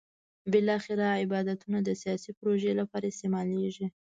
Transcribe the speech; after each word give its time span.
بالاخره 0.51 1.05
عبادتونه 1.23 1.77
د 1.83 1.89
سیاسي 2.01 2.31
پروژې 2.39 2.71
لپاره 2.79 3.05
استعمالېږي. 3.09 3.87